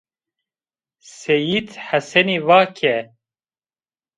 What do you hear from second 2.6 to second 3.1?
ke